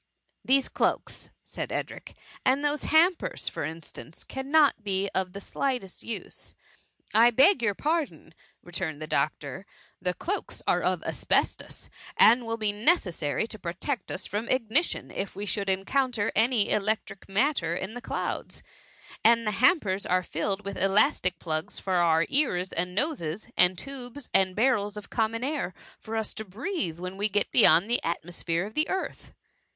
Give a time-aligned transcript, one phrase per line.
[0.51, 6.55] "These cloaks," said Edric," and those hampers, for instance, cannot be of the slightest use."
[7.13, 8.33] a I beg your pardon,"
[8.63, 11.87] returned the doctor:^^ The cloaks dre of asbestos,
[12.17, 16.71] and will be neces sary to protect us from ignition, if we should' encounter any
[16.71, 18.63] electric matter in the clouds;
[19.23, 24.31] and the hampers are filled with elastic plugs for our ears and noses, and tubes
[24.33, 28.65] and barrels of common air, for us to breathe when we get beyond the atmosphere
[28.65, 29.35] of the earth."